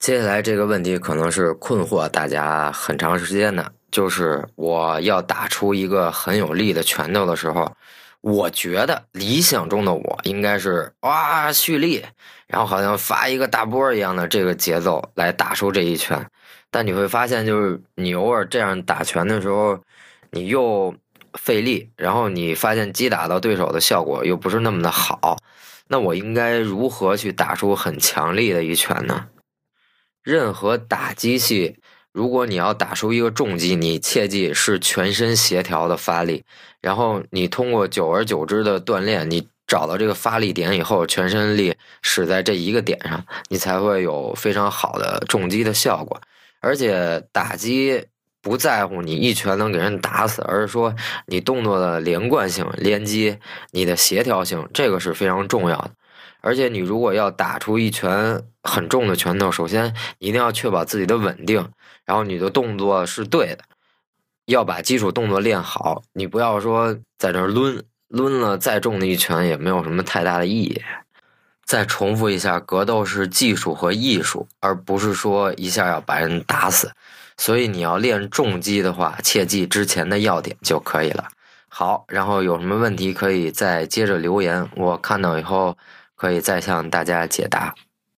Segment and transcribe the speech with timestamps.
[0.00, 7.70] 接下来这个问题可能是困惑大家很长时间的，就是我要打出一个很有力的拳头的时候，
[8.22, 12.02] 我觉得理想中的我应该是哇蓄力，
[12.46, 16.26] 然后好像发一个大波一样的这个节奏来打出这一拳。
[16.70, 19.78] 但你会发现，就是你偶尔这样打拳的时候，
[20.30, 20.94] 你又
[21.34, 25.36] 费力，然后你发现击打到对手的效果又不是那么的好。
[25.88, 29.26] 那我应该如何去打出很强力的一拳呢？
[30.22, 31.76] 任何打击器，
[32.12, 36.44] 如果你要打出一个重击，你切记是全身协调的发力。
[36.80, 46.20] 然后你通过久而久之的锻炼，你找到这个发力点以后，全身力使在这一个点上，你才会有非常好的重击的效果。
[46.60, 48.04] 而且打击
[48.42, 50.94] 不在乎你一拳能给人打死，而是说
[51.26, 53.38] 你动作的连贯性、连击、
[53.70, 55.90] 你的协调性，这个是非常重要的。
[56.40, 61.70] 而且你如果要打出一拳很重的拳头，首先一定要确保自己的稳定，
[62.04, 63.64] 然后你的动作是对的，
[64.46, 66.02] 要把基础动作练好。
[66.12, 70.82] 你不要说在这抡抡了再重的一拳也没有什么太大的意义。
[71.64, 76.90] 再重复一下，格斗是技术和艺术，而不是说一下要把人打死。
[77.36, 81.28] 所以你要练重击的话，切记之前的要点就可以了。
[81.68, 85.76] 好，然后有什么问题可以再接着留言，我看到以后。
[86.20, 87.74] 可以再向大家解答。